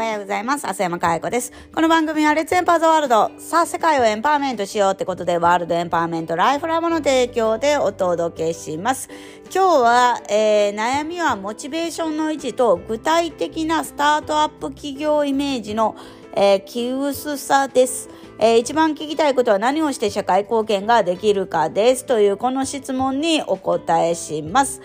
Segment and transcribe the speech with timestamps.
[0.00, 0.66] おはようございます。
[0.66, 1.52] 浅山かや子です。
[1.74, 3.30] この番組はレッツエンパーズワールド。
[3.36, 9.10] さあ、世界をエンパワーメントしようってことで、ワールドエンパワーメントライフラボの提供でお届けします。
[9.54, 15.94] 今日は、えー、悩みはモチベーションの維持と具体的なスタートアップ企業イメージの、
[16.34, 18.08] えー、気薄さです。
[18.38, 22.06] えー、一番聞きたいことは何をして社会貢献ができるかです。
[22.06, 24.80] というこの質問にお答えします。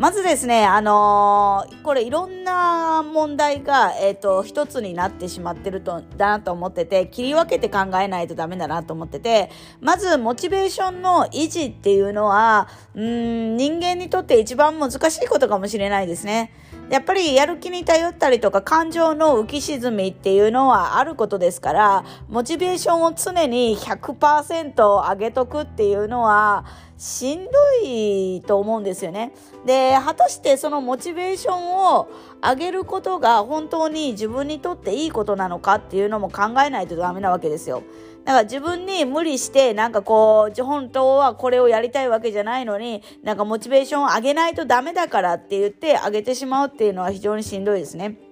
[0.00, 9.50] まずですね、あのー、これいろんな問題が、えっ、ー、と、一つになってしまってると、だなと思ってて、切り分けて考えないとダメだなと思ってて、
[9.82, 16.54] まず、モチベーションの維持っていうのは、うん、人間にとって一番難しいことかもしれないですね。
[16.90, 26.64] やっぱりやる気に頼ったりとか感情の浮き沈みっていうのはあることですから、モチベーションを常に100%上げとくっていうのは
[26.98, 27.50] しんど
[27.84, 29.32] いと思うんですよね。
[29.64, 32.08] で、果たしてそのモチベーションを
[32.42, 37.84] 上げることが本当に自分にとっていいことなのかっていうのも考えないとダメなわけですよ。
[38.30, 48.29] だか自分に無理してなんかこう本当はこれをやりたいわけじゃないのになんかモチベーションを上げないとダメだからって言って上げてしまうっていうのは非常にしんどいですね。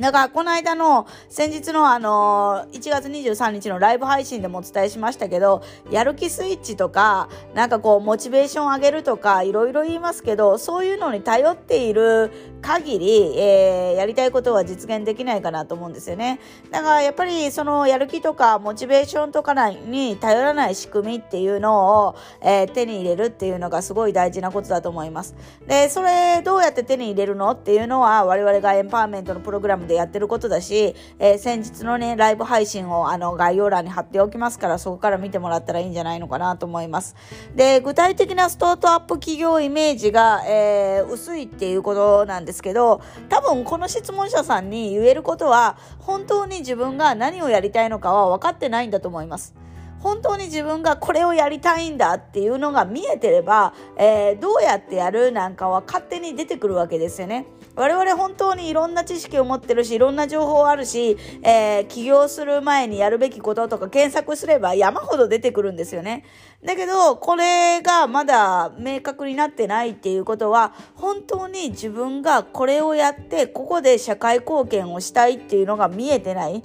[0.00, 12.30] だから、この間の、先日のあの、1月23日のライブ配信でもお伝えしましたけど、やる気スイッチとか、なんかこう、モチベーション上げるとか、いろいろ言いますけど、そういうのに頼っている
[12.62, 16.40] 限り、えー、やりたいことは実現できないかなと思うんですよね。
[16.70, 25.34] だから、やっぱり、その、やる気とか、モチベーションとかに頼らない仕組みっていうのを、えー、手に入れるっていうのがすごい大事なことだと思います。
[25.66, 37.16] で、それ、どうやって手に入れるのっていうのは、我々がエンパワーメントのプログラムでやってることだし、えー、先日のね、ライブ配信をあの概要欄に貼っておきますから、そこから見てもらったらいいんじゃないのかなと思います。
[37.56, 49.54] で、具体的なスタートアップ企業イメージが、えー、薄いっていうことなんですけど、多分この質問者さんに言えることは、本当に自分が何をやりたいのかは分かってないんだと思います。
[50.00, 57.46] 本当に自分がこれをやりたいんだっていうのが見えてれば、えー、どうやってやるなんかは勝手に出てくるわけですよね。
[57.78, 66.24] 我々本当にいろんな知識を持ってるし、いろんな情報あるし、えー、起業する前にやるべきこととか検索すれば山ほど出てくるんですよね。
[66.64, 76.64] だけど、これがまだ明確になってないっていうことは、本当に自分がこれをやって、ここで社会貢献をしたいっていうのが見えてない。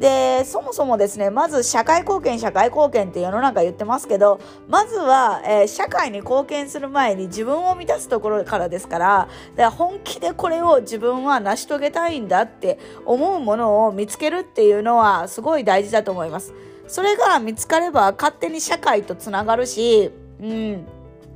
[0.00, 16.54] で、そもそもですね、まず社会貢献、社会貢献って世の中言ってますけど、まずは、えー、社会に貢献する前に自分を満たすところからですから、だから本気でこれを自分は成し遂げたいんだって思うものを見つけるっていうのはすごい大事だと思います。
[16.88, 20.86] それが見つかれば勝手に社会とつながるし、うん。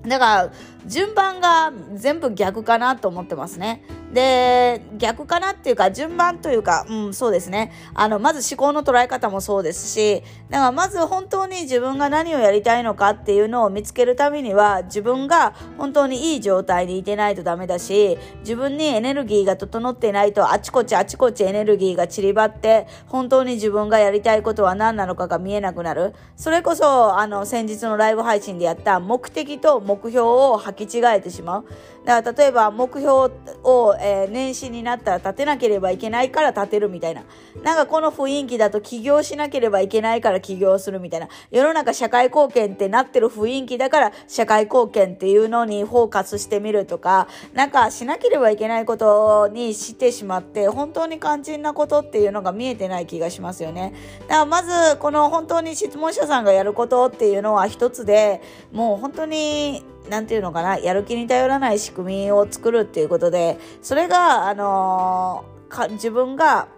[0.07, 0.51] だから、
[0.87, 3.83] 順番が全部逆かなと思ってますね。
[4.15, 7.73] で、逆かなっていうか、順番というか、うん、そうですね。
[7.95, 26.15] あの、まず思考の捉え方もそうですし、だからまず本当に自分が何をやりたいのかっていうのを見つけるためには、自分が本当にいい状態にいてないとダメだし、自分にエネルギーが整っていないと、あちこちあちこちエネルギーが散りばって、本当に自分がやりたいことは何なのかが見えなくなる。
[26.37, 31.65] それこそ、あの、先日のライブ配信でやった目的と目標を履き違えてしまう。
[32.05, 33.33] だから例えば目標
[33.65, 37.25] を、えー、年始になったら立てなければいけないから立てるみたいな。
[37.63, 41.29] なんかこの雰囲気だと起業しなければいけないから起業するみたいな。
[41.51, 53.95] 世の中社会貢献ってなってる雰囲気だから社会貢献っていうのにフォーカスしてみるとか、なんかしなければいけないことにしてしまって、本当に肝心なことっていうのが見えてない気がしますよね。
[54.23, 66.69] だからまずこの本当に質問者さんがやることっていうのは一つで、もう本当になんていうのかな、やる気に頼らない仕組みを作るっていうことで、それが、あのー、自分が、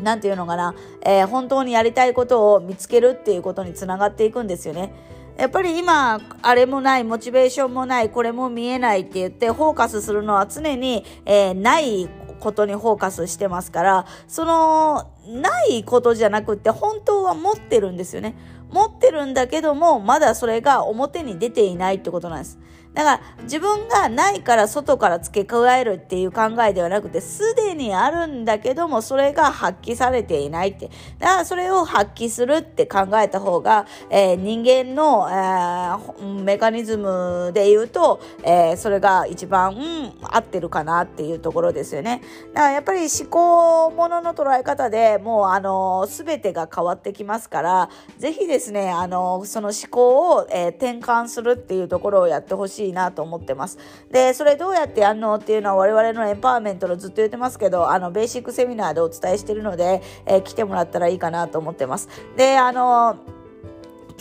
[0.00, 0.74] なんていうのかな、
[1.04, 4.92] えー、本当にやりたいことを見つけるっていうことにつながっていくんですよね。
[5.36, 12.08] やっぱり今、あれもない、モチベーションもない、これも見えないって言って、フォーカスするのは常に、えー、ない
[12.40, 18.34] ことにフォーカスしてますから、その、ないことじゃなくって、本当は持ってるんですよね。
[18.70, 22.58] 持ってるんだけども、まだそれが表に出ていないってことなんです。
[22.96, 30.90] だから自分がないから外から付け加えるっていう考えではなくて、すでにあるんだけども、それが発揮されていないって。
[31.18, 42.22] だからそれを発揮するって考えた方が、えー、人間の、えー、メカニズムで言うと、えー、それが一番、うん、合ってるかなっていうところですよね。
[42.54, 53.78] だからやっぱり思考ものの捉え方でもう、あの、すべてが変わってきますから、ぜひですね、あの、その思考を、え転換するっていうところをやってほしいしいなと思ってます。
[54.10, 62.08] で、それどうやってやんのっていうのは我々のエンパワーメントのずっと言ってますけど、あの、ベーシックセミナーでお伝えしてるので、えー、来てもらったらいいかなと思ってます。
[62.36, 63.35] で、あのー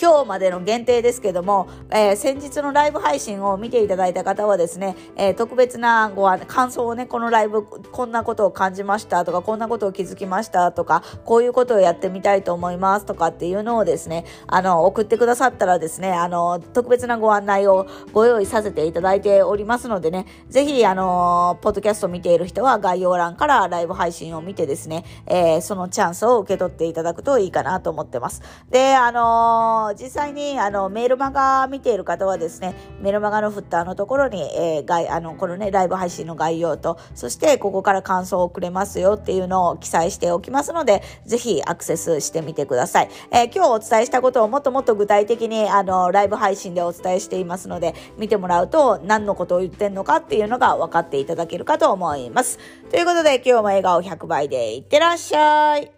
[0.01, 28.41] 今日までの限定ですけども、えー、先日のライブ配信を見ていただいた方はですね、えー、特別なご感想をね、このライブ、こんなことを感じましたとか、こんなことを気づきましたとか、こういうことをやってみたいと思いますとかっていうのをですね、あの、送ってくださったらですね、あの、特別なご案内をご用意させていただいておりますのでね、ぜひ、あの、ポッドキャストを見ている人は概要欄からライブ配信を見てですね、えー、そのチャンスを受け取っていただくといいかなと思ってます。
[28.69, 43.09] で、あの実際にあのメールマガ見ている方はですね、メールマガのフッターのところに、えー、があのこのね、ライブ配信の概要と、そしてここから感想をくれますよっていうのを記載しておきますので、ぜひアクセスしてみてください。
[43.31, 52.59] えー、今日お伝えしたことをもっともっと具体的にあのライブ配信でお伝えしていますので、見てもらうと何のことを言ってんのかっていうのが分かっていただけるかと思います。
[52.89, 55.94] ということで今日も笑顔100倍でいってらっしゃい。